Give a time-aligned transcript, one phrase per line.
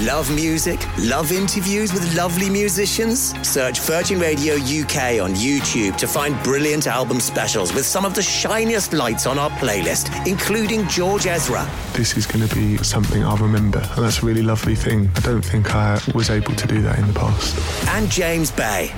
[0.00, 0.78] Love music?
[0.98, 3.32] Love interviews with lovely musicians?
[3.48, 8.20] Search Virgin Radio UK on YouTube to find brilliant album specials with some of the
[8.20, 11.66] shiniest lights on our playlist, including George Ezra.
[11.94, 15.08] This is going to be something I'll remember, and that's a really lovely thing.
[15.16, 17.88] I don't think I was able to do that in the past.
[17.88, 18.92] And James Bay.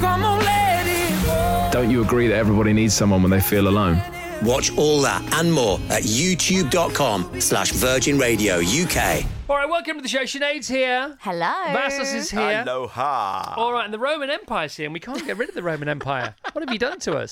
[1.71, 4.03] Don't you agree that everybody needs someone when they feel alone?
[4.43, 9.25] Watch all that and more at youtube.com slash Virgin Radio UK.
[9.49, 10.25] All right, welcome to the show.
[10.25, 11.17] Sinead's here.
[11.23, 11.73] Hello.
[11.73, 12.65] Vassos is here.
[12.67, 13.55] Aloha.
[13.57, 15.89] All right, and the Roman Empire's here, and we can't get rid of the Roman
[15.89, 16.35] Empire.
[16.53, 17.31] What have you done to us?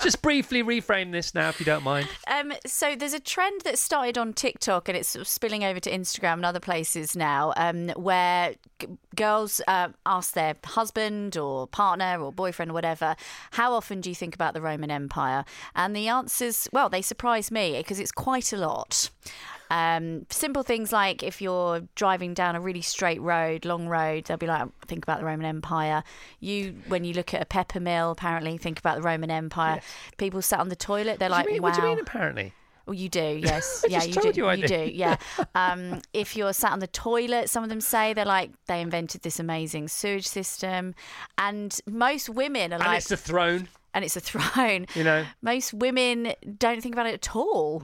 [0.00, 2.08] Just briefly reframe this now, if you don't mind.
[2.26, 5.78] Um, so there's a trend that started on TikTok and it's sort of spilling over
[5.78, 11.68] to Instagram and other places now, um, where g- girls uh, ask their husband or
[11.68, 13.14] partner or boyfriend or whatever,
[13.52, 15.44] "How often do you think about the Roman Empire?"
[15.76, 19.08] And the answers, well, they surprise me because it's quite a lot.
[19.74, 24.36] Um, simple things like if you're driving down a really straight road, long road, they'll
[24.36, 26.04] be like, think about the Roman Empire.
[26.38, 29.80] You, when you look at a pepper mill, apparently think about the Roman Empire.
[30.16, 31.68] People sat on the toilet, they're What like, you mean, wow.
[31.70, 32.52] What do you mean, apparently?
[32.86, 34.66] Oh, you do, yes, I yeah, you do, you did.
[34.68, 35.16] do, yeah.
[35.56, 39.22] Um, if you're sat on the toilet, some of them say they're like they invented
[39.22, 40.94] this amazing sewage system,
[41.36, 43.68] and most women are And like, it's the throne.
[43.94, 44.86] and it's a throne.
[44.94, 45.24] You know.
[45.42, 47.82] most women don't think about it at all.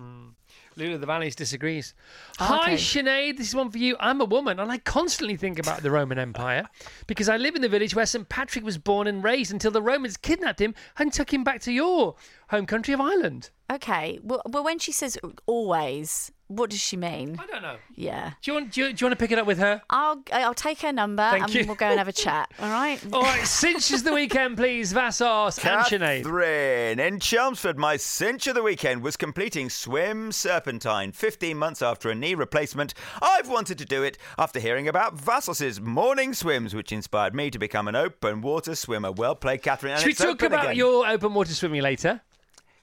[0.80, 1.94] Lulu the Valleys disagrees.
[2.40, 2.74] Ah, Hi, okay.
[2.74, 3.36] Sinead.
[3.36, 3.96] This is one for you.
[4.00, 6.68] I'm a woman, and I constantly think about the Roman Empire
[7.06, 8.28] because I live in the village where St.
[8.28, 11.72] Patrick was born and raised until the Romans kidnapped him and took him back to
[11.72, 12.16] your
[12.48, 13.50] home country of Ireland.
[13.70, 17.36] Okay, well, well, when she says always, what does she mean?
[17.38, 17.76] I don't know.
[17.94, 18.72] Yeah, Do you want?
[18.72, 19.80] Do you, do you want to pick it up with her?
[19.90, 21.66] I'll I'll take her number Thank and you.
[21.66, 22.50] we'll go and have a chat.
[22.58, 22.98] All right.
[23.12, 24.92] All right, cinch is the weekend, please.
[24.92, 26.24] Vassos and Sinead.
[26.24, 32.10] Catherine in Chelmsford, my cinch of the weekend was completing Swim Serpentine 15 months after
[32.10, 32.94] a knee replacement.
[33.22, 37.58] I've wanted to do it after hearing about Vassos's morning swims, which inspired me to
[37.60, 39.12] become an open water swimmer.
[39.12, 39.92] Well played, Catherine.
[39.92, 40.76] And Should we it's talk open about again.
[40.76, 42.20] your open water swimming later?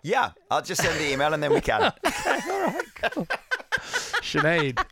[0.04, 1.82] Yeah, I'll just send the email and then we can.
[1.84, 3.28] All right,
[4.22, 4.84] Sinead.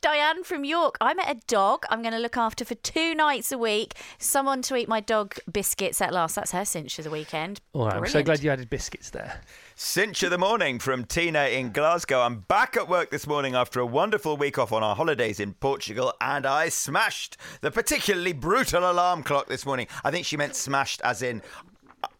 [0.00, 0.96] Diane from York.
[1.00, 3.94] I met a dog I'm going to look after for two nights a week.
[4.18, 6.36] Someone to eat my dog biscuits at last.
[6.36, 7.60] That's her cinch of the weekend.
[7.72, 9.40] All right, I'm so glad you added biscuits there.
[9.74, 12.20] Cinch of the morning from Tina in Glasgow.
[12.20, 15.54] I'm back at work this morning after a wonderful week off on our holidays in
[15.54, 19.88] Portugal, and I smashed the particularly brutal alarm clock this morning.
[20.04, 21.42] I think she meant smashed as in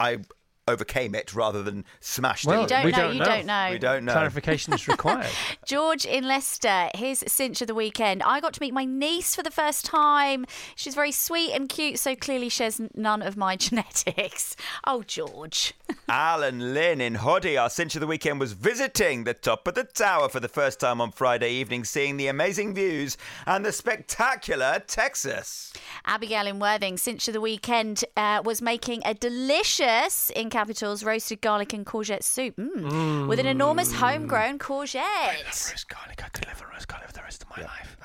[0.01, 0.19] I
[0.69, 2.69] overcame it rather than smashed Well, You it.
[2.69, 2.99] don't We know.
[2.99, 3.25] don't you know.
[3.27, 3.69] don't know.
[3.73, 4.13] We don't know.
[4.13, 5.27] Clarification is required.
[5.67, 8.23] George in Leicester, his cinch of the weekend.
[8.23, 10.45] I got to meet my niece for the first time.
[10.77, 14.55] She's very sweet and cute, so clearly shares n- none of my genetics.
[14.87, 15.75] Oh, George.
[16.09, 19.85] Alan Lynn in Hoddy, our cinch of the weekend was visiting the top of the
[19.85, 24.83] tower for the first time on Friday evening, seeing the amazing views and the spectacular
[24.87, 25.73] Texas.
[26.05, 31.41] Abigail in Worthing, cinch of the weekend, uh, was making a delicious, in capitals, roasted
[31.41, 35.45] garlic and courgette soup mm, with an enormous homegrown courgette.
[35.45, 36.21] roast garlic.
[36.25, 37.97] I could live on roast garlic for the rest of my life.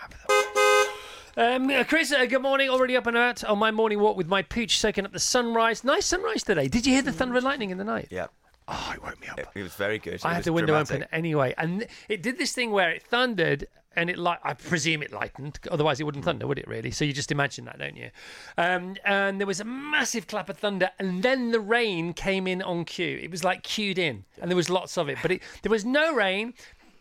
[1.35, 2.69] Um, uh, Chris, uh, good morning.
[2.69, 5.83] Already up and out on my morning walk with my pooch, soaking up the sunrise.
[5.83, 6.67] Nice sunrise today.
[6.67, 8.09] Did you hear the thunder and lightning in the night?
[8.11, 8.27] Yeah,
[8.67, 9.39] Oh, it woke me up.
[9.39, 10.13] it, it was very good.
[10.13, 10.97] It I had the window dramatic.
[10.97, 13.65] open anyway, and it did this thing where it thundered,
[13.95, 15.59] and it like I presume it lightened.
[15.71, 16.67] Otherwise, it wouldn't thunder, would it?
[16.67, 16.91] Really?
[16.91, 18.09] So you just imagine that, don't you?
[18.57, 22.61] Um, and there was a massive clap of thunder, and then the rain came in
[22.61, 23.19] on cue.
[23.21, 25.85] It was like cued in, and there was lots of it, but it, there was
[25.85, 26.53] no rain.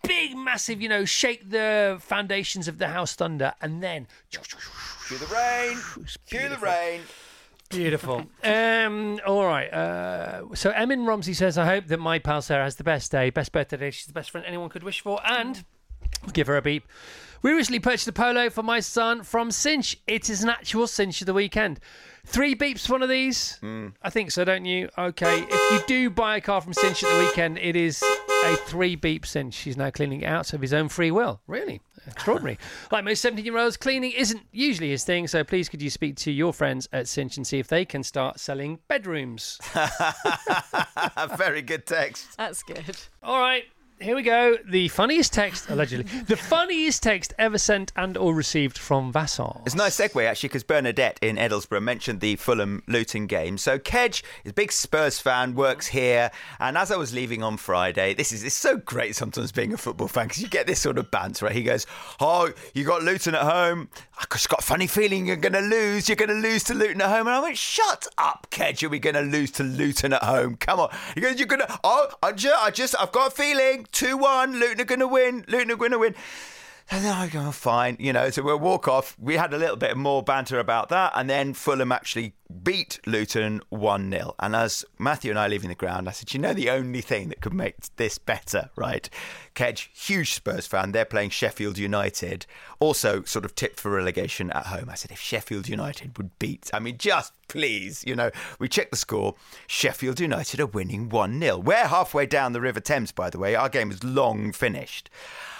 [0.02, 5.26] Big, massive, you know, shake the foundations of the house thunder, and then Cue the
[5.26, 5.78] rain.
[6.26, 7.02] Cue the rain.
[7.72, 8.26] Beautiful.
[8.44, 9.72] um, all right.
[9.72, 13.30] Uh, so Emin Romsey says, I hope that my pal Sarah has the best day,
[13.30, 13.90] best birthday day.
[13.90, 15.20] She's the best friend anyone could wish for.
[15.24, 15.64] And we'll
[16.32, 16.84] give her a beep.
[17.42, 20.00] We recently purchased a polo for my son from Cinch.
[20.06, 21.80] It is an actual cinch of the weekend.
[22.24, 23.56] Three beeps for one of these?
[23.56, 23.88] Hmm.
[24.00, 24.88] I think so, don't you?
[24.96, 25.44] Okay.
[25.50, 28.00] If you do buy a car from Cinch at the weekend, it is
[28.44, 29.58] a three beep cinch.
[29.58, 31.40] He's now cleaning it out of his own free will.
[31.48, 31.80] Really?
[32.06, 32.58] Extraordinary.
[32.92, 35.26] like most 17 year olds, cleaning isn't usually his thing.
[35.26, 38.04] So please could you speak to your friends at Cinch and see if they can
[38.04, 39.58] start selling bedrooms?
[41.36, 42.36] very good text.
[42.36, 42.96] That's good.
[43.20, 43.64] All right.
[44.02, 44.56] Here we go.
[44.64, 49.60] The funniest text, allegedly, the funniest text ever sent and or received from Vassos.
[49.64, 53.58] It's a nice segue actually because Bernadette in Edlesborough mentioned the Fulham Luton game.
[53.58, 57.56] So Kedge is a big Spurs fan, works here, and as I was leaving on
[57.56, 60.80] Friday, this is it's so great sometimes being a football fan because you get this
[60.80, 61.46] sort of banter.
[61.46, 61.54] Right?
[61.54, 61.86] He goes,
[62.18, 63.88] "Oh, you got Luton at home.
[64.18, 66.08] I just got a funny feeling you're going to lose.
[66.08, 68.82] You're going to lose to Luton at home." And I went, "Shut up, Kedge.
[68.82, 70.56] Are we going to lose to Luton at home?
[70.56, 71.80] Come on." He goes, "You're going to.
[71.84, 73.86] Oh, I just, I just, I've got a feeling.
[73.92, 74.58] Two one.
[74.58, 75.44] Luton are going to win.
[75.46, 76.14] Luton are going to win."
[76.90, 78.30] And then I go, "Oh, fine, you know.
[78.30, 79.16] So we'll walk off.
[79.18, 83.60] We had a little bit more banter about that, and then Fulham actually beat Luton
[83.68, 86.70] one 0 And as Matthew and I leaving the ground, I said, "You know, the
[86.70, 89.08] only thing that could make this better, right?
[89.54, 90.92] Kedge, huge Spurs fan.
[90.92, 92.46] They're playing Sheffield United,
[92.80, 94.88] also sort of tipped for relegation at home.
[94.88, 98.92] I said, if Sheffield United would beat, I mean, just please, you know, we checked
[98.92, 99.34] the score.
[99.66, 103.54] Sheffield United are winning one 0 We're halfway down the River Thames, by the way.
[103.54, 105.10] Our game is long finished."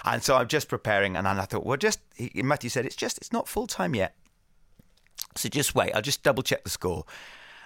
[0.04, 2.00] And so I'm just preparing, and I thought, well, just
[2.34, 4.16] Matthew said it's just it's not full time yet,
[5.36, 5.92] so just wait.
[5.94, 7.04] I'll just double check the score,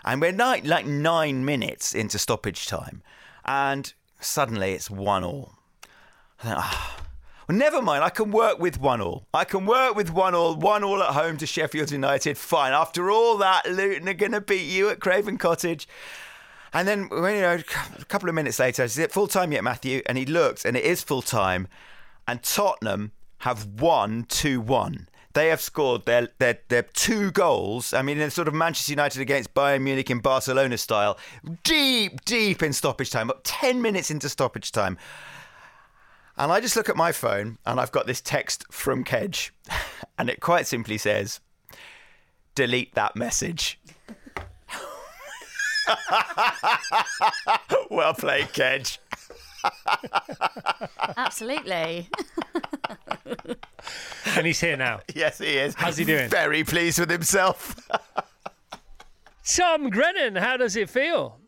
[0.04, 3.02] and we're like like nine minutes into stoppage time,
[3.44, 5.54] and suddenly it's one all.
[6.44, 6.96] Ah.
[7.48, 8.02] Well, never mind.
[8.02, 9.28] I can work with one all.
[9.32, 10.56] I can work with one all.
[10.56, 12.36] One all at home to Sheffield United.
[12.36, 12.72] Fine.
[12.72, 15.86] After all that, Luton are going to beat you at Craven Cottage.
[16.72, 17.60] And then, you know,
[18.00, 20.02] a couple of minutes later, is it full time yet, Matthew?
[20.06, 21.68] And he looks, and it is full time
[22.26, 25.08] and Tottenham have won 2 1.
[25.37, 27.93] They have scored their, their, their two goals.
[27.93, 31.19] I mean, in sort of Manchester United against Bayern Munich in Barcelona style,
[31.62, 34.97] deep, deep in stoppage time, up 10 minutes into stoppage time.
[36.38, 39.53] And I just look at my phone and I've got this text from Kedge,
[40.19, 41.41] and it quite simply says,
[42.55, 43.79] delete that message.
[47.91, 49.00] well played, Kedge.
[51.19, 52.09] Absolutely.
[54.37, 55.00] and he's here now.
[55.15, 55.75] Yes, he is.
[55.75, 56.29] How's he doing?
[56.29, 57.77] Very pleased with himself.
[59.44, 61.38] Tom Grennan, how does it feel?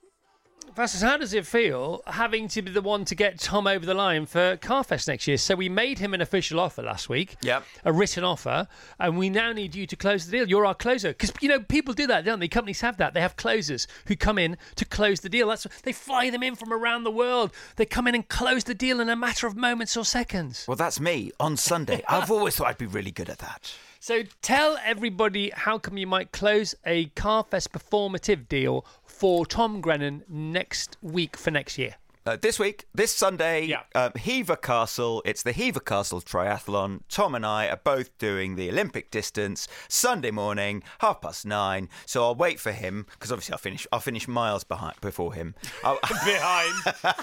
[0.79, 3.95] Vassos, how does it feel having to be the one to get Tom over the
[3.95, 5.37] line for Carfest next year?
[5.37, 7.65] So we made him an official offer last week, Yep.
[7.85, 8.69] a written offer,
[9.01, 10.49] and we now need you to close the deal.
[10.49, 12.47] You're our closer because you know people do that, don't they?
[12.47, 13.13] Companies have that.
[13.13, 15.49] They have closers who come in to close the deal.
[15.49, 17.51] That's they fly them in from around the world.
[17.75, 20.65] They come in and close the deal in a matter of moments or seconds.
[20.69, 22.05] Well, that's me on Sunday.
[22.07, 23.75] I've always thought I'd be really good at that.
[24.01, 30.23] So tell everybody how come you might close a Carfest performative deal for Tom Grennan
[30.29, 31.97] next week for next year.
[32.27, 33.83] Uh, this week, this Sunday, Yeah.
[33.95, 35.23] um, Hever Castle.
[35.25, 37.01] It's the Hever Castle Triathlon.
[37.09, 41.89] Tom and I are both doing the Olympic distance Sunday morning, half past nine.
[42.05, 43.87] So I'll wait for him because obviously I'll finish.
[43.93, 45.55] I'll finish miles behind before him.
[45.83, 46.75] Behind.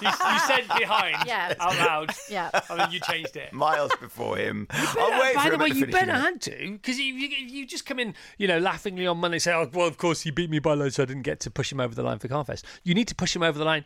[0.02, 1.54] you, you said behind Yeah.
[1.60, 2.10] out loud.
[2.28, 2.50] Yeah.
[2.70, 3.52] And then you changed it.
[3.52, 4.66] miles before him.
[4.70, 6.20] I'll wait By for the him way, at the way, you better line.
[6.22, 9.52] had to, because you, you, you just come in, you know, laughingly on Monday, say,
[9.52, 11.70] "Oh, well, of course he beat me by loads, so I didn't get to push
[11.70, 13.84] him over the line for Carfest." You need to push him over the line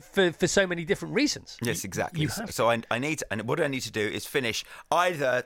[0.00, 1.56] for, for so many different reasons.
[1.62, 2.20] Yes, exactly.
[2.22, 4.26] you So- have so I, I need, to, and what I need to do is
[4.26, 5.44] finish either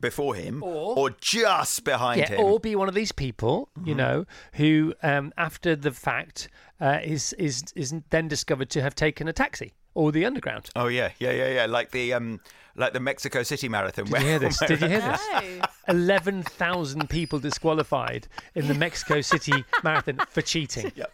[0.00, 2.40] before him Or- just behind Yeah, him.
[2.40, 3.96] or be one of these people, you Mm-hmm.
[3.96, 6.48] know, who um, after the fact
[6.80, 10.68] uh, is is is then discovered to have taken a taxi or the underground.
[10.76, 11.66] Oh yeah, yeah, yeah, yeah.
[11.66, 12.40] Like the um,
[12.74, 14.04] like the Mexico City Marathon.
[14.04, 14.58] Did you hear this?
[14.58, 15.22] Did you hear this?
[15.32, 15.62] No.
[15.88, 20.92] Eleven thousand people disqualified in the Mexico City Marathon for cheating.
[20.94, 21.10] Yep.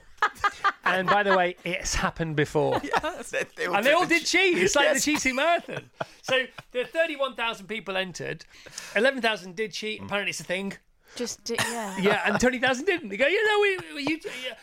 [0.84, 2.80] And by the way, it's happened before.
[3.30, 4.58] they And they all did cheat.
[4.58, 5.04] It's like Yes.
[5.04, 5.90] the cheating marathon.
[6.22, 8.44] So there are 31,000 people entered.
[8.96, 10.02] 11,000 did cheat.
[10.02, 10.74] Apparently, it's a thing.
[11.14, 11.96] Just do, yeah.
[12.00, 13.08] Yeah, and 20,000 didn't.
[13.10, 14.20] They go, you know, we, we you,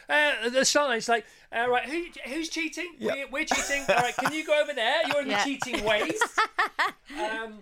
[0.09, 1.25] uh, the start line's like,
[1.55, 2.95] uh, right, who, who's cheating?
[2.99, 3.83] We're, we're cheating.
[3.87, 5.07] All right, can you go over there?
[5.07, 5.43] You're in Yeah.
[5.43, 6.19] the cheating ways.
[7.19, 7.59] Um,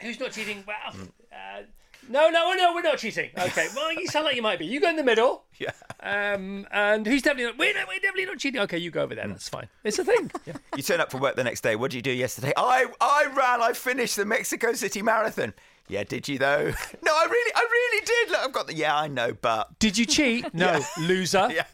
[0.00, 0.64] who's not cheating?
[0.66, 1.62] Well, uh,
[2.08, 3.30] no, no, no, we're not cheating.
[3.38, 4.66] Okay, well, you sound like you might be.
[4.66, 5.44] You go in the middle.
[5.58, 5.70] Yeah.
[6.00, 7.58] Um, and who's definitely not?
[7.58, 8.60] We're, not- we're definitely not cheating.
[8.62, 9.26] Okay, you go over there.
[9.28, 9.68] That's fine.
[9.84, 10.30] It's a thing.
[10.46, 10.54] Yeah.
[10.76, 11.74] You turn up for work the next day.
[11.76, 12.52] What did you do yesterday?
[12.56, 13.62] I I ran.
[13.62, 15.54] I finished the Mexico City Marathon.
[15.88, 16.64] Yeah, did you though?
[17.04, 18.30] no, I really, I really did.
[18.30, 18.74] Look, I've got the.
[18.74, 20.52] Yeah, I know, but Did you cheat?
[20.54, 21.48] No, loser.
[21.50, 21.64] yeah,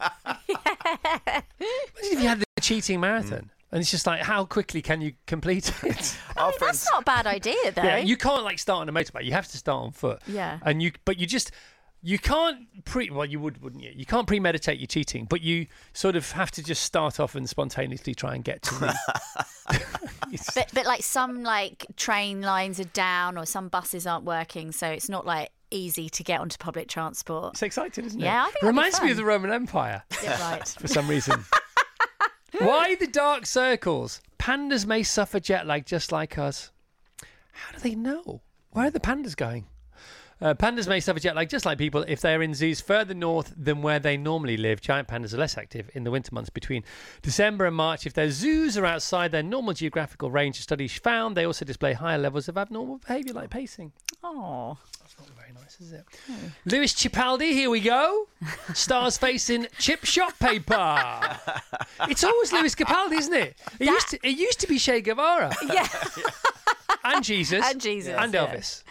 [1.27, 1.43] Imagine
[2.01, 5.73] if you had the cheating marathon, and it's just like, how quickly can you complete
[5.83, 6.15] it?
[6.37, 7.81] our That's not a bad idea, though.
[7.81, 9.25] yeah, you can't like start on a motorbike.
[9.25, 10.21] You have to start on foot.
[10.27, 10.59] Yeah.
[10.63, 11.51] and you, but you just.
[12.05, 13.93] You can't pre well you would wouldn't you?
[13.95, 17.47] You can't premeditate your cheating, but you sort of have to just start off and
[17.49, 18.93] spontaneously try and get to the
[20.53, 24.87] But, but like some like train lines are down or some buses aren't working, so
[24.89, 27.53] it's not like easy to get onto public transport.
[27.53, 28.25] It's exciting, isn't it?
[28.25, 30.67] Yeah, I think it that'd be reminds me of the Roman Empire Yeah, right.
[30.67, 31.45] for some reason.
[32.59, 34.21] Why the dark circles?
[34.37, 36.71] Pandas may suffer jet lag just like us.
[37.53, 38.41] How do they know?
[38.71, 39.65] Where are the pandas going?
[40.41, 43.13] Uh, pandas may suffer jet lag just like people if they are in zoos further
[43.13, 44.81] north than where they normally live.
[44.81, 46.83] Giant pandas are less active in the winter months between
[47.21, 48.05] December and March.
[48.05, 52.17] If their zoos are outside their normal geographical range, studies found they also display higher
[52.17, 53.93] levels of abnormal behaviour like pacing.
[54.21, 54.77] Oh,
[55.37, 56.05] Very nice, is it?
[56.27, 56.47] Hmm.
[56.65, 58.27] Lewis Chipaldi, here we go.
[58.73, 61.37] Stars facing chip shop paper.
[62.09, 63.55] It's always Lewis Capaldi, isn't it?
[63.79, 65.51] It used to, it used to be Che Guevara.
[65.67, 65.87] yeah.
[67.03, 68.45] and Jesus, And Jesus, and yeah.
[68.47, 68.83] Elvis.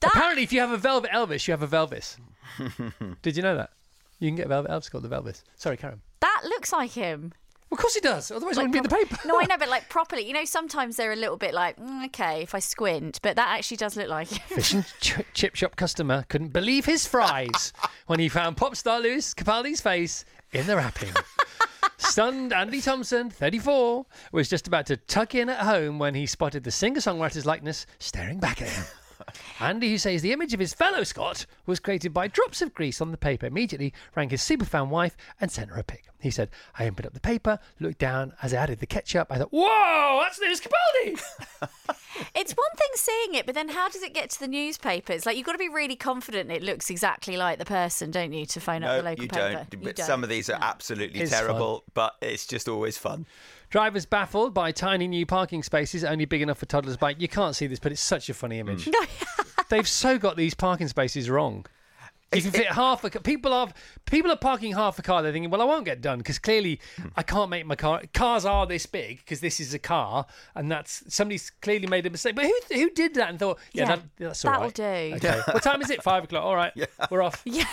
[0.00, 2.16] That- Apparently, if you have a velvet Elvis, you have a Velvis.
[3.22, 3.70] Did you know that?
[4.18, 5.42] You can get a velvet Elvis called the Velvis.
[5.56, 6.00] Sorry, Karen.
[6.20, 7.32] That looks like him.
[7.72, 8.30] Of course he does.
[8.30, 9.28] Otherwise, it Like wouldn't be in the paper.
[9.28, 10.26] No, I know, but like properly.
[10.26, 13.48] You know, sometimes they're a little bit like, mm, okay, if I squint, but that
[13.48, 14.28] actually does look like.
[14.28, 17.72] Fish and ch- chip shop customer couldn't believe his fries
[18.06, 21.12] when he found pop star Lewis Capaldi's face in the wrapping.
[21.98, 26.62] Stunned Andy Thompson, 34, was just about to tuck in at home when he spotted
[26.62, 28.84] the singer songwriter's likeness staring back at him.
[29.58, 33.00] Andy, who says the image of his fellow Scot was created by drops of grease
[33.00, 36.04] on the paper, immediately rang his superfan wife and sent her a pic.
[36.20, 39.38] He said, I opened up the paper, looked down, as I added the ketchup, I
[39.38, 41.22] thought, whoa, that's Lewis Capaldi!
[42.34, 45.26] It's one thing seeing it, but then how does it get to the newspapers?
[45.26, 48.46] Like, you've got to be really confident it looks exactly like the person, don't you,
[48.46, 49.52] to phone up the local you paper?
[49.52, 49.74] don't.
[49.74, 53.26] You But some of these are absolutely It's terrible, but it's just always fun.
[53.68, 57.20] Drivers baffled by tiny new parking spaces only big enough for toddlers' bike.
[57.20, 58.88] You can't see this, but it's such a funny image.
[59.68, 61.66] They've so got these parking spaces wrong.
[62.34, 63.68] You can fit half a ca- people are
[64.04, 65.22] people are parking half a car.
[65.22, 66.80] They're thinking, well, I won't get done because clearly
[67.16, 68.02] I can't make my car.
[68.12, 72.10] Cars are this big because this is a car, and that's somebody's clearly made a
[72.10, 72.34] mistake.
[72.34, 74.74] But who who did that and thought, yeah, Yeah, that, that's all that'll right.
[74.74, 75.28] do.
[75.28, 75.40] Okay.
[75.52, 76.02] what time is it?
[76.02, 76.42] Five o'clock.
[76.44, 76.72] All right,
[77.10, 77.42] we're off.
[77.46, 77.64] Yeah.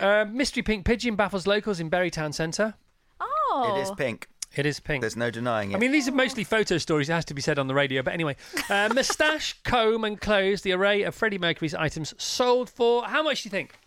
[0.00, 2.74] Uh, mystery pink pigeon baffles locals in Bury Town Centre.
[3.20, 3.74] Oh.
[3.76, 4.28] It is pink.
[4.56, 5.00] It is pink.
[5.00, 5.76] There's no denying it.
[5.76, 7.08] I mean, these are mostly photo stories.
[7.08, 8.02] It has to be said on the radio.
[8.02, 8.36] But anyway,
[8.70, 10.62] uh, moustache, comb, and clothes.
[10.62, 13.78] The array of Freddie Mercury's items sold for how much do you think?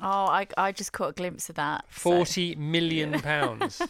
[0.00, 1.84] Oh, I, I just caught a glimpse of that.
[1.90, 3.80] so- Forty million pounds.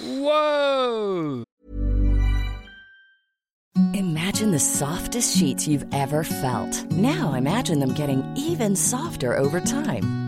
[0.00, 1.44] Whoa!
[3.94, 6.84] Imagine the softest sheets you've ever felt.
[6.92, 10.27] Now imagine them getting even softer over time.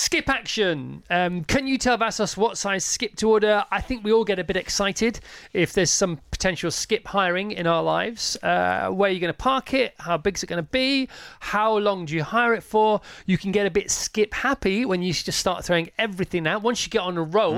[0.00, 1.02] Skip action.
[1.10, 3.66] Um, can you tell Vassos what size skip to order?
[3.70, 5.20] I think we all get a bit excited
[5.52, 8.34] if there's some potential skip hiring in our lives.
[8.42, 9.92] Uh, where are you going to park it?
[9.98, 11.06] How big's it going to be?
[11.40, 13.02] How long do you hire it for?
[13.26, 16.62] You can get a bit skip happy when you just start throwing everything out.
[16.62, 17.56] Once you get on a roll,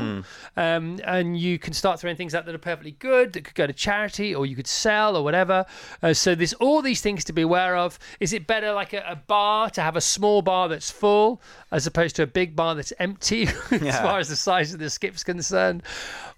[0.57, 3.69] um, and you can start throwing things out that are perfectly good, that could go
[3.69, 5.65] to charity or you could sell or whatever.
[6.03, 8.01] Uh, so there's all these things to be aware of.
[8.19, 11.87] Is it better like a, a bar to have a small bar that's full as
[11.87, 15.23] opposed to a big bar that's empty as far as the size of the skip's
[15.23, 15.85] concerned?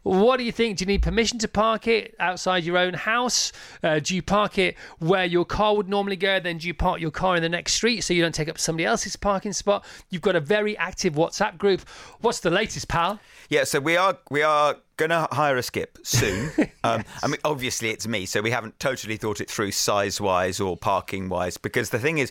[0.04, 0.78] What do you think?
[0.78, 3.52] Do you need permission to park it outside your own house?
[3.82, 6.38] Uh, do you park it where your car would normally go?
[6.38, 8.58] Then do you park your car in the next street so you don't take up
[8.58, 9.84] somebody else's parking spot?
[10.10, 11.88] You've got a very active WhatsApp group.
[12.20, 13.18] What's the latest, pal?
[13.48, 16.50] Yeah, so we are we are gonna hire a skip soon.
[16.84, 20.60] um, I mean, obviously it's me, so we haven't totally thought it through size wise
[20.60, 21.56] or parking wise.
[21.56, 22.30] Because the thing is,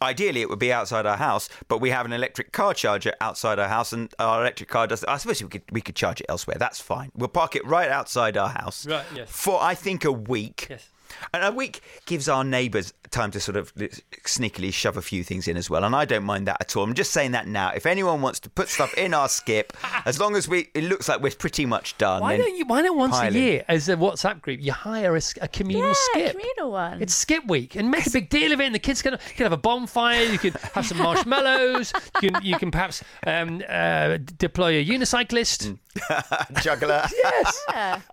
[0.00, 3.58] ideally it would be outside our house, but we have an electric car charger outside
[3.58, 5.04] our house, and our electric car does.
[5.04, 6.56] I suppose we could we could charge it elsewhere.
[6.58, 7.10] That's fine.
[7.14, 8.86] We'll park it right outside our house.
[8.86, 9.30] Right, yes.
[9.30, 10.66] For I think a week.
[10.70, 10.88] Yes.
[11.32, 15.48] And a week gives our neighbours time to sort of sneakily shove a few things
[15.48, 16.84] in as well, and I don't mind that at all.
[16.84, 17.70] I'm just saying that now.
[17.74, 19.72] If anyone wants to put stuff in our skip,
[20.04, 22.20] as long as we, it looks like we're pretty much done.
[22.20, 22.66] Why then don't you?
[22.66, 25.94] Why not once pile a year as a WhatsApp group you hire a communal Yeah,
[25.96, 26.32] skip?
[26.32, 27.02] communal one.
[27.02, 28.64] It's Skip Week, and make a big deal of it.
[28.64, 30.24] And the kids can, you can have a bonfire.
[30.24, 31.92] You can have some marshmallows.
[32.22, 35.78] you can you can perhaps um, uh, deploy a unicyclist
[36.62, 37.04] juggler?
[37.24, 37.62] yes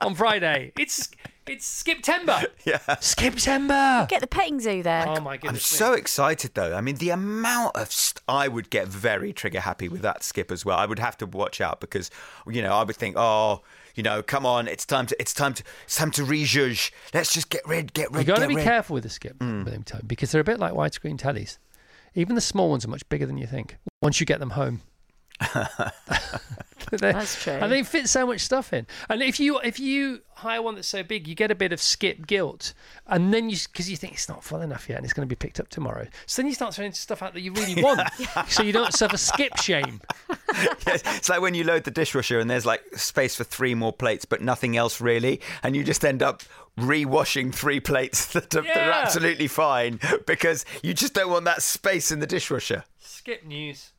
[0.01, 0.71] on Friday.
[0.79, 1.09] It's
[1.47, 2.45] it's Skiptember.
[2.65, 4.07] Yeah, Skiptember.
[4.09, 5.05] Get the petting zoo there.
[5.07, 5.71] Oh my goodness.
[5.71, 5.89] I'm me.
[5.89, 6.75] so excited though.
[6.75, 10.51] I mean, the amount of st- I would get very trigger happy with that skip
[10.51, 10.77] as well.
[10.77, 12.09] I would have to watch out because
[12.47, 13.61] you know I would think, oh,
[13.93, 16.91] you know, come on, it's time to, it's time to, it's time to rejudge.
[17.13, 18.27] Let's just get rid, get rid.
[18.27, 18.63] You got to be rid.
[18.63, 19.65] careful with the skip, Mm.
[19.65, 21.57] let me tell you, because they're a bit like widescreen tellies.
[22.15, 24.81] Even the small ones are much bigger than you think once you get them home.
[26.91, 27.53] They- That's true.
[27.53, 28.85] And they fit so much stuff in.
[29.09, 31.81] And if you if you hire one that's so big, you get a bit of
[31.81, 32.73] skip guilt,
[33.07, 35.29] and then you because you think it's not full enough yet, and it's going to
[35.29, 36.07] be picked up tomorrow.
[36.25, 38.01] So then you start throwing stuff out that you really want,
[38.47, 40.01] so you don't suffer skip shame.
[40.87, 43.91] Yes, it's like when you load the dishwasher and there's like space for three more
[43.91, 46.43] plates, but nothing else really, and you just end up
[46.77, 51.61] re-washing three plates that are, that are absolutely fine because you just don't want that
[51.61, 52.83] space in the dishwasher.
[52.99, 53.91] Skip news.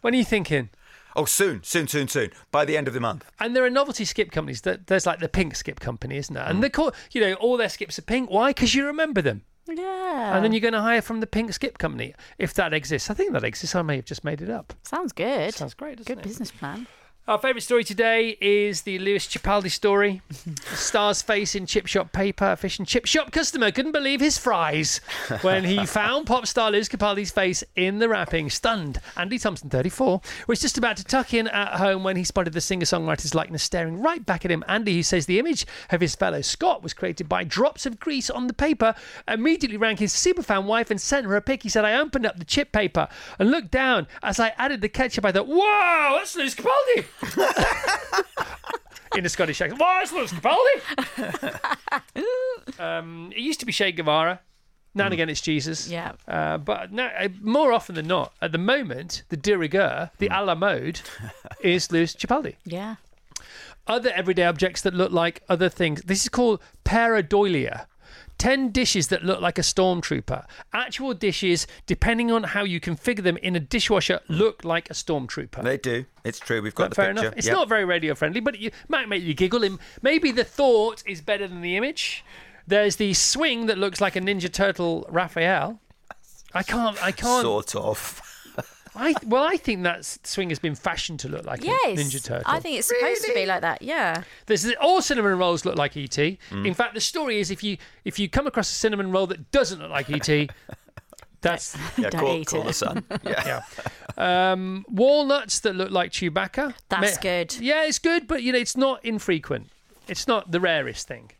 [0.00, 0.70] When are you thinking?
[1.14, 2.30] Oh, soon, soon, soon, soon.
[2.50, 3.24] By the end of the month.
[3.40, 4.60] And there are novelty skip companies.
[4.62, 6.44] That there's like the Pink Skip Company, isn't there?
[6.44, 6.50] Mm.
[6.50, 8.30] And they call you know all their skips are pink.
[8.30, 8.50] Why?
[8.50, 9.42] Because you remember them.
[9.68, 10.36] Yeah.
[10.36, 13.10] And then you're going to hire from the Pink Skip Company if that exists.
[13.10, 13.74] I think that exists.
[13.74, 14.74] I may have just made it up.
[14.84, 15.54] Sounds good.
[15.54, 16.28] Sounds great, doesn't Good it?
[16.28, 16.86] business plan.
[17.28, 20.22] Our favourite story today is the Lewis Capaldi story.
[20.74, 22.52] Star's face in chip shop paper.
[22.52, 25.00] A fish and chip shop customer couldn't believe his fries
[25.40, 28.48] when he found pop star Lewis Capaldi's face in the wrapping.
[28.48, 32.52] Stunned, Andy Thompson, 34, was just about to tuck in at home when he spotted
[32.52, 34.62] the singer-songwriter's likeness staring right back at him.
[34.68, 38.30] Andy, who says the image of his fellow Scot was created by drops of grease
[38.30, 38.94] on the paper,
[39.26, 41.64] immediately rang his superfan wife and sent her a pic.
[41.64, 43.08] He said, I opened up the chip paper
[43.40, 44.06] and looked down.
[44.22, 47.04] As I added the ketchup, I thought, whoa, that's Lewis Capaldi.
[49.16, 49.80] In a Scottish accent.
[49.80, 50.80] Why is Lewis Capaldi?
[52.80, 54.40] um, it used to be Che Guevara.
[54.94, 55.88] Now and again, it's Jesus.
[55.88, 56.12] Yeah.
[56.26, 60.28] Uh, but now, uh, more often than not, at the moment, the de rigueur, the
[60.32, 61.02] a la mode,
[61.60, 62.56] is Lewis Capaldi.
[62.64, 62.96] Yeah.
[63.86, 66.02] Other everyday objects that look like other things.
[66.02, 67.86] This is called pareidolia.
[68.38, 70.44] 10 dishes that look like a stormtrooper.
[70.72, 75.62] Actual dishes, depending on how you configure them in a dishwasher, look like a stormtrooper.
[75.62, 76.04] They do.
[76.24, 76.60] It's true.
[76.60, 77.26] We've got the fair picture.
[77.28, 77.38] enough.
[77.38, 77.56] It's Yep.
[77.56, 79.78] not very radio friendly, but it might make you giggle.
[80.02, 82.24] Maybe the thought is better than the image.
[82.66, 85.80] There's the swing that looks like a Ninja Turtle Raphael.
[86.52, 87.02] I can't.
[87.02, 87.42] I can't.
[87.42, 88.20] Sort of.
[88.96, 91.98] I well, I think that swing has been fashioned to look like Yes.
[91.98, 92.44] a Ninja Turtle.
[92.46, 93.82] I think it's supposed to be like that.
[93.82, 94.22] Yeah.
[94.46, 96.10] There's all cinnamon rolls look like ET.
[96.10, 96.66] Mm.
[96.66, 99.50] In fact, the story is if you if you come across a cinnamon roll that
[99.52, 100.50] doesn't look like ET,
[101.40, 102.66] that's Yeah, Don't call, eat call it.
[102.66, 103.04] the sun.
[103.24, 103.62] Yeah.
[104.18, 104.52] yeah.
[104.52, 106.74] Um, walnuts that look like Chewbacca.
[106.88, 107.54] That's Ma- good.
[107.60, 109.68] Yeah, it's good, but you know it's not infrequent.
[110.08, 111.32] It's not the rarest thing.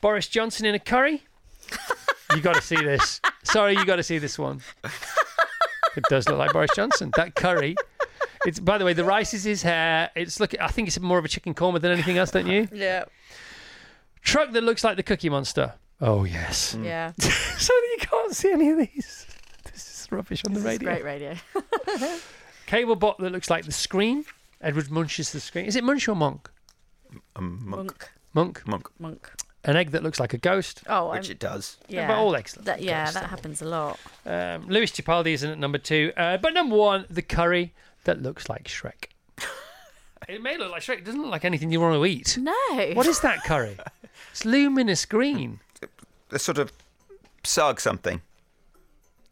[0.00, 1.22] Boris Johnson in a curry.
[2.34, 3.20] you got to see this.
[3.44, 4.62] Sorry, you got to see this one.
[5.96, 7.10] It does look like Boris Johnson.
[7.16, 7.74] That curry.
[8.46, 10.10] It's by the way, the rice is his hair.
[10.16, 10.58] It's look.
[10.60, 12.68] I think it's more of a chicken korma than anything else, don't you?
[12.72, 13.04] Yeah.
[14.22, 15.74] Truck that looks like the Cookie Monster.
[16.00, 16.76] Oh yes.
[16.80, 17.12] Yeah.
[17.18, 19.26] so you can't see any of these.
[19.64, 20.88] This is rubbish on the This is radio.
[20.88, 21.36] great radio.
[22.66, 24.24] Cable bot that looks like the Scream.
[24.60, 25.66] Edward Munch's the Scream.
[25.66, 26.50] Is it Munch or Monk?
[27.36, 28.10] Um, monk.
[28.32, 28.62] Monk.
[28.66, 28.68] Monk.
[28.68, 28.90] Monk.
[28.98, 29.30] Monk.
[29.64, 30.82] An egg that looks like a ghost.
[30.88, 31.76] Oh, Which I'm, it does.
[31.88, 32.08] yeah.
[32.08, 33.30] but all eggs That, yeah, ghosts, that don't they?
[33.30, 34.00] happens a lot.
[34.26, 37.72] Um, Lewis Capaldi isn't at number two, uh, but number one, the curry
[38.04, 39.04] that looks like Shrek.
[40.28, 40.98] it may look like Shrek.
[40.98, 42.36] It doesn't look like anything you want to eat.
[42.40, 42.52] No.
[42.94, 43.76] What is that curry?
[44.30, 45.60] It's luminous green.
[46.30, 46.72] The sort of
[47.44, 48.22] sag something.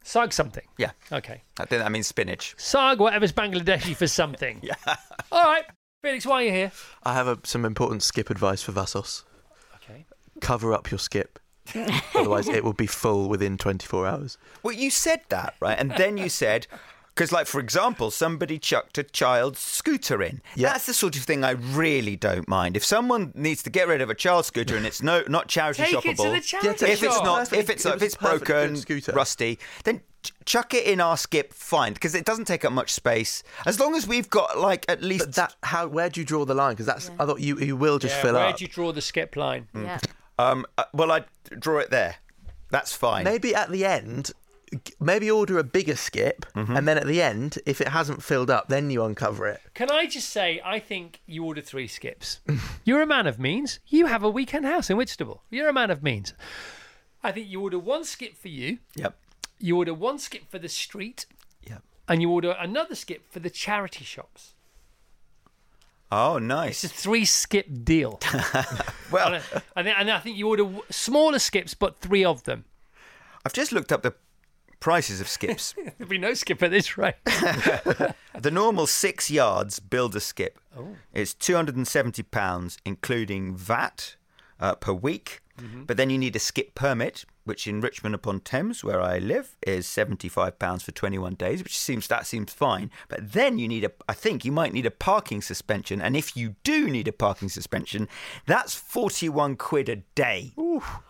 [0.03, 0.65] Sag something.
[0.77, 0.91] Yeah.
[1.11, 1.41] Okay.
[1.59, 2.53] I think that means spinach.
[2.57, 4.59] Sag whatever's Bangladeshi for something.
[4.63, 4.75] yeah.
[5.31, 5.63] All right.
[6.03, 6.71] Felix, why are you here?
[7.03, 9.23] I have a, some important skip advice for Vassos.
[10.41, 10.47] Okay.
[10.47, 11.39] Cover up your skip.
[12.15, 14.37] Otherwise, it will be full within 24 hours.
[14.63, 15.77] Well, you said that, right?
[15.79, 16.67] And then you said,
[17.15, 20.41] because, like, for example, somebody chucked a child's scooter in.
[20.55, 20.71] Yeah.
[20.73, 22.75] That's the sort of thing I really don't mind.
[22.75, 25.83] If someone needs to get rid of a child's scooter and it's no not charity
[25.83, 27.23] Take shoppable, it to the charity if it's shop.
[27.25, 27.61] not, Perfect.
[27.61, 29.11] if it's It if it's a perfect good broken, scooter.
[29.13, 30.01] rusty, then
[30.45, 31.53] chuck it in our skip.
[31.53, 33.43] Fine, because it doesn't take up much space.
[33.65, 36.43] As long as we've got like at least But that, how, where do you draw
[36.45, 36.73] the line?
[36.73, 38.47] Because that's, I thought you, you will just Yeah, fill where up.
[38.49, 39.67] Where do you draw the skip line?
[39.75, 39.99] Yeah.
[40.41, 41.25] Um, uh, well, I'd
[41.59, 42.15] draw it there.
[42.69, 43.23] That's fine.
[43.25, 44.31] Maybe at the end,
[44.99, 46.75] maybe order a bigger skip, Mm-hmm.
[46.77, 49.59] and then at the end, if it hasn't filled up, then you uncover it.
[49.73, 52.39] Can I just say, I think you order three skips.
[52.85, 53.79] You're a man of means.
[53.87, 55.43] You have a weekend house in Whitstable.
[55.49, 56.33] You're a man of means.
[57.23, 59.15] I think you order one skip for you, Yep.
[59.59, 61.25] you order one skip for the street,
[61.67, 61.83] Yep.
[62.07, 64.53] and you order another skip for the charity shops.
[66.11, 66.83] Oh, nice.
[66.83, 68.19] It's a three skip deal.
[69.11, 72.63] Well, and, I, and and I think you order smaller skips, but three of them.
[73.45, 74.13] I've just looked up the
[74.79, 75.75] prices of skips.
[75.97, 77.15] There'll be no skip at this rate.
[77.25, 80.57] the normal six yards builder skip
[81.13, 84.15] is two hundred and seventy pounds, including VAT
[84.61, 85.41] uh, per week.
[85.85, 89.55] But then you need a skip permit, which in Richmond upon Thames, where I live,
[89.65, 92.91] is seventy-five pounds for twenty-one days, which seems that seems fine.
[93.09, 96.35] But then you need a, I think you might need a parking suspension, and if
[96.37, 98.07] you do need a parking suspension,
[98.45, 100.53] that's forty-one quid a day.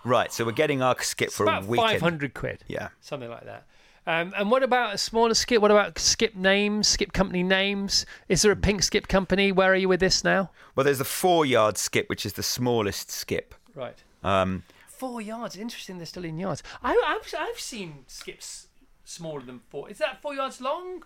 [0.04, 1.92] Right, so we're getting our skip It's for about a weekend.
[1.92, 2.64] 500 quid.
[2.68, 2.90] Yeah.
[3.00, 3.66] Something like that.
[4.08, 5.62] Um, and what about a smaller skip?
[5.62, 8.06] What about skip names, skip company names?
[8.28, 9.52] Is there a pink skip company?
[9.52, 10.50] Where are you with this now?
[10.76, 13.54] Well, there's the four-yard skip, which is the smallest skip.
[13.76, 13.98] Right.
[14.24, 14.64] Um,
[15.02, 15.58] Four yards.
[15.58, 15.98] Interesting.
[15.98, 16.62] They're still in yards.
[16.84, 18.68] I, I've I've seen skips
[19.04, 19.90] smaller than four.
[19.90, 21.02] Is that four yards long?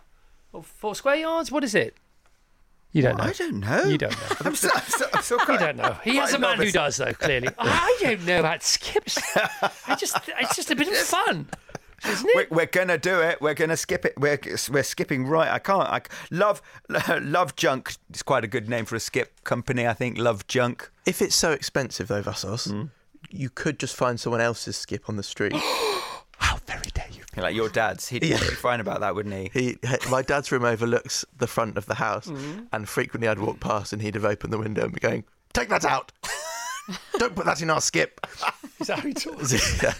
[0.51, 1.49] Or four square yards?
[1.49, 1.95] What is it?
[2.91, 3.23] You don't know.
[3.23, 3.83] I don't know.
[3.85, 4.35] You don't know.
[4.43, 5.95] I'm still, I'm still, I'm still You don't know.
[6.03, 7.13] He quite has a man who does, though.
[7.13, 9.17] Clearly, I don't know about skips.
[9.87, 11.47] I just, it's just a bit of fun.
[12.05, 12.51] isn't it?
[12.51, 13.41] We're, we're gonna do it.
[13.41, 14.19] We're gonna skip it.
[14.19, 15.47] We're we're skipping right.
[15.47, 15.87] I can't.
[15.87, 19.87] I, love Love Junk is quite a good name for a skip company.
[19.87, 20.91] I think Love Junk.
[21.05, 22.87] If it's so expensive though, Vassos, hmm.
[23.29, 25.53] You could just find someone else's skip on the street.
[26.37, 27.21] How very dare you?
[27.41, 28.39] Like your dad's, he'd Yeah.
[28.39, 29.49] be fine about that, wouldn't he?
[29.53, 29.77] He,
[30.09, 32.63] my dad's room overlooks the front of the house, Mm-hmm.
[32.71, 35.69] and frequently I'd walk past and he'd have opened the window and be going, "Take
[35.69, 36.11] that out!
[37.17, 38.19] Don't put that in our skip."
[38.79, 39.53] Is that how he talks?
[39.83, 39.93] Yeah.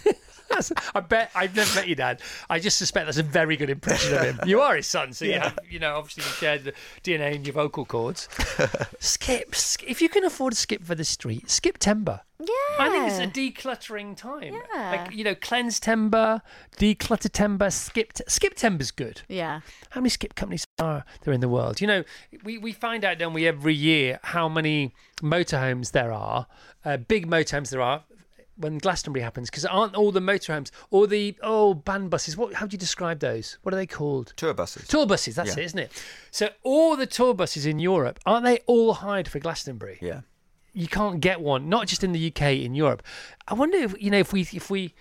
[0.56, 2.22] That's, I bet I've never met your dad.
[2.50, 4.40] I just suspect that's a very good impression of him.
[4.46, 7.46] You are his son, so you have, you know, obviously you share the DNA in
[7.46, 8.30] your vocal cords.
[9.00, 12.22] skip, sk- if you can afford to skip for the street, Skiptember.
[12.40, 12.48] Yeah.
[12.80, 14.54] I think it's a decluttering time.
[14.74, 14.92] Yeah.
[14.92, 16.42] Like you know, cleanse timber,
[16.78, 19.22] declutter timber, skip t- Skiptember's good.
[19.30, 19.62] Yeah.
[19.92, 21.80] How many skip companies are there in the world?
[21.80, 22.04] You know,
[22.44, 26.48] we, we find out, don't we, every year how many motorhomes there are,
[26.84, 28.04] uh, big motorhomes there are
[28.58, 32.38] when Glastonbury happens, because aren't all the motorhomes or the oh band buses?
[32.38, 32.54] What?
[32.54, 33.58] How do you describe those?
[33.64, 34.34] What are they called?
[34.38, 34.88] Tour buses.
[34.88, 35.36] Tour buses.
[35.36, 35.64] That's Yeah.
[35.64, 36.04] it, isn't it?
[36.32, 39.98] So all the tour buses in Europe aren't they all hired for Glastonbury?
[40.02, 40.22] Yeah.
[40.78, 43.02] you can't get one, not just in the UK, in Europe.
[43.48, 44.94] I wonder if you know if we if we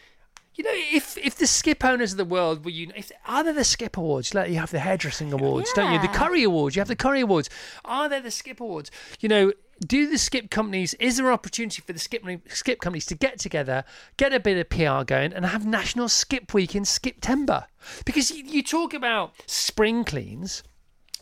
[0.54, 3.52] you know if if the skip owners of the world were you if are there
[3.52, 6.80] the skip awards like you have the hairdressing awards don't you the curry awards you
[6.80, 7.50] have the curry awards
[7.84, 8.88] are there the skip awards
[9.18, 9.52] you know
[9.86, 13.38] do the skip companies is there an opportunity for the skip skip companies to get
[13.38, 13.84] together
[14.16, 17.66] get a bit of PR going and have national skip week in September
[18.04, 20.62] because you, you talk about spring cleans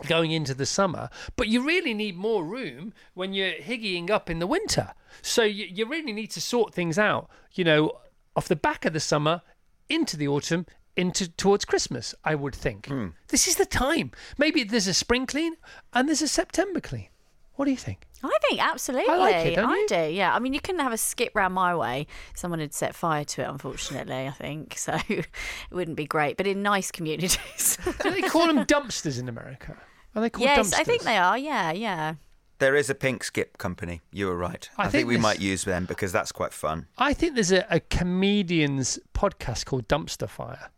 [0.06, 4.38] going into the summer, but you really need more room when you're higgying up in
[4.38, 4.94] the winter.
[5.20, 7.92] So you, you really need to sort things out, you know,
[8.34, 9.42] off the back of the summer
[9.88, 12.86] into the autumn into towards Christmas, I would think.
[12.86, 13.08] Hmm.
[13.28, 14.10] This is the time.
[14.36, 15.56] Maybe there's a spring clean
[15.92, 17.08] and there's a September clean.
[17.54, 18.06] What do you think?
[18.24, 19.12] I think absolutely.
[19.12, 19.88] I like it, don't you?
[19.88, 20.34] do, yeah.
[20.34, 22.06] I mean, you couldn't have a skip round my way.
[22.34, 24.76] Someone had set fire to it, unfortunately, I think.
[24.82, 25.28] So it
[25.70, 27.78] wouldn't be great, but in nice communities.
[28.02, 29.76] Do they call them dumpsters in America?
[30.14, 30.80] Are they called yes, dumpsters?
[30.80, 31.38] I think they are.
[31.38, 32.14] Yeah, yeah.
[32.58, 34.00] There is a pink skip company.
[34.12, 34.68] You were right.
[34.76, 36.86] I I, think think, we might use them because that's quite fun.
[36.98, 40.70] I think there's a, a comedian's podcast called Dumpster Fire.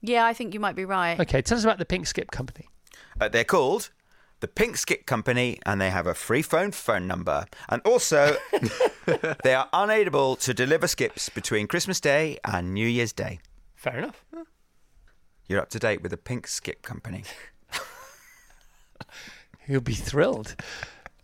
[0.00, 1.18] Yeah, I think you might be right.
[1.20, 2.66] Okay, tell us about the Pink Skip Company.
[3.20, 3.90] Uh, they're called
[4.42, 7.46] the Pink Skip Company, and they have a free phone phone number.
[7.68, 8.36] And also,
[9.44, 13.38] they are unable to deliver skips between Christmas Day and New Year's Day.
[13.76, 14.24] Fair enough.
[15.48, 17.22] You're up to date with the Pink Skip Company.
[19.66, 20.56] He'll be thrilled.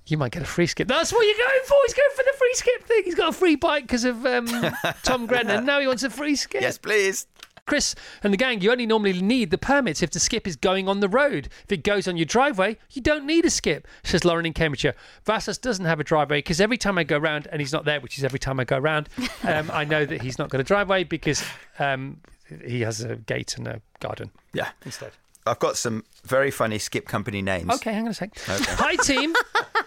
[0.06, 0.88] You might get a free skip.
[0.88, 1.76] That's what you're going for.
[1.86, 3.02] He's going for the free skip thing.
[3.04, 4.46] He's got a free bike because of um,
[5.02, 5.66] Tom Grennan.
[5.66, 6.62] Now he wants a free skip.
[6.62, 7.26] Yes, please.
[7.68, 10.88] Chris and the gang, you only normally need the permits if the skip is going
[10.88, 11.48] on the road.
[11.64, 14.94] If it goes on your driveway, you don't need a skip, says Lauren in Cambridgeshire.
[15.24, 18.00] Vassos doesn't have a driveway because every time I go round, and he's not there,
[18.00, 19.08] which is every time I go round,
[19.44, 21.44] um, I know that he's not got a driveway because
[21.78, 22.18] um,
[22.64, 24.70] he has a gate and a garden Yeah.
[24.84, 25.12] instead.
[25.46, 27.70] I've got some very funny skip company names.
[27.76, 28.30] Okay, hang on a sec.
[28.46, 29.34] Hi, team.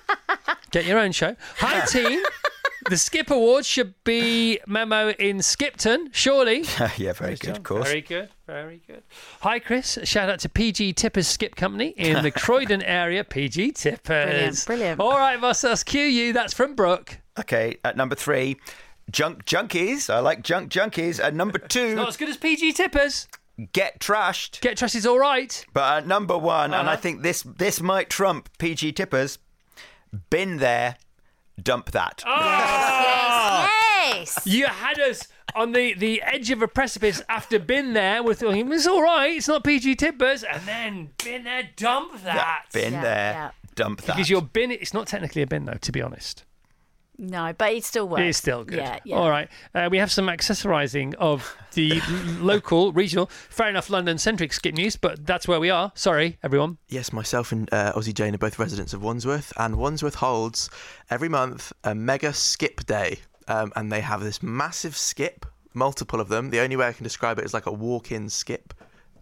[0.72, 1.36] Get your own show.
[1.58, 2.22] Hi, team.
[2.92, 6.66] The Skip Awards should be memo in Skipton, surely.
[6.98, 7.88] yeah, very good, of course.
[7.88, 9.02] Very good, very good.
[9.40, 9.98] Hi, Chris.
[10.04, 13.24] Shout out to PG Tippers Skip Company in the Croydon area.
[13.24, 14.06] PG Tippers.
[14.26, 15.00] Brilliant, brilliant.
[15.00, 16.34] All right, Vassos, cue you.
[16.34, 17.20] That's from Brooke.
[17.40, 18.58] Okay, at number three,
[19.10, 20.14] Junk Junkies.
[20.14, 21.24] I like Junk Junkies.
[21.24, 23.30] At number two, Not as good as PG Tippers.
[23.72, 24.60] Get Trashed.
[24.60, 25.66] Get Trust is all right.
[25.74, 26.90] But at number one, and Uh-huh.
[26.92, 29.40] I think this this might trump PG Tippers,
[30.30, 30.98] Been There,
[31.62, 32.24] Dump That.
[32.26, 33.70] Oh!
[34.04, 34.40] Yes.
[34.46, 38.24] You had us on the, the edge of a precipice after been there.
[38.24, 39.36] We're thinking, it's all right.
[39.38, 40.44] It's not PG Tippers.
[40.44, 42.66] And then been there, dump that.
[42.74, 43.52] Been Yeah, There, yeah.
[43.76, 44.16] Dump That.
[44.16, 46.46] Because your bin, it's not technically a bin though, to be honest.
[47.22, 48.22] No, but it still works.
[48.22, 48.80] It is still good.
[48.80, 49.16] Yeah, yeah.
[49.16, 49.48] All right.
[49.76, 52.02] Uh, we have some accessorising of the
[52.40, 55.92] local, regional, fair enough, London centric skip news, but that's where we are.
[55.94, 56.80] Sorry, everyone.
[56.90, 60.72] Yes, myself and uh, Aussie Jane are both residents of Wandsworth, and Wandsworth holds
[61.12, 66.28] every month a mega skip day, um, and they have this massive skip, multiple of
[66.28, 66.50] them.
[66.50, 68.74] The only way I can describe it is like a walk-in skip.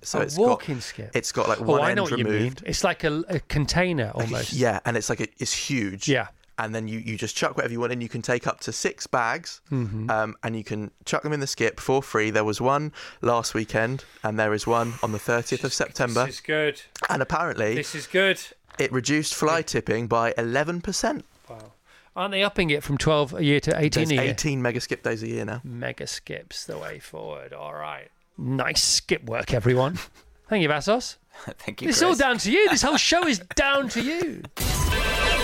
[0.04, 1.12] So A it's walk-in got, skip?
[1.14, 2.56] It's got like Oh, one I end know what you mean.
[2.66, 4.54] It's like a, a container almost.
[4.54, 6.08] Yeah, and it's like a, it's huge.
[6.08, 6.30] Yeah.
[6.60, 8.02] And then you, you just chuck whatever you want in.
[8.02, 10.10] You can take up to six bags, Mm-hmm.
[10.12, 12.30] um, and you can chuck them in the skip for free.
[12.32, 12.92] There was one
[13.22, 16.26] last weekend, and there is one on the 30th of September.
[16.26, 16.82] This is good.
[17.10, 18.40] And apparently, This is good.
[18.78, 21.24] it reduced fly tipping by 11%.
[21.50, 21.72] Wow.
[22.16, 24.34] Aren't they upping it from 12 a year to 18 There's a year?
[24.34, 25.62] 18 mega skip days a year now.
[25.64, 27.54] Mega skips the way forward.
[27.54, 28.10] All right.
[28.38, 29.98] Nice skip work, everyone.
[30.50, 31.18] Thank you, Vassos.
[31.60, 31.90] Thank you.
[31.90, 32.68] It's all down to you.
[32.70, 34.42] This whole show is down to you.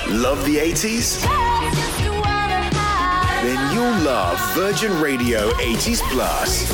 [0.09, 1.21] Love the 80s?
[3.43, 6.71] Then you'll love Virgin Radio 80s Plus.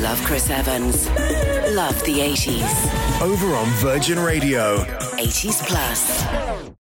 [0.00, 1.08] Love Chris Evans.
[1.74, 3.20] Love the 80s.
[3.20, 4.78] Over on Virgin Radio.
[5.18, 6.79] 80s Plus.